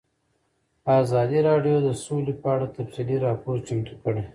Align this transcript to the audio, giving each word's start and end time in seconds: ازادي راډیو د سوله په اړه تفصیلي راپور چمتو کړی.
ازادي 0.99 1.39
راډیو 1.49 1.77
د 1.87 1.89
سوله 2.03 2.33
په 2.41 2.47
اړه 2.53 2.67
تفصیلي 2.77 3.17
راپور 3.25 3.55
چمتو 3.67 3.93
کړی. 4.03 4.23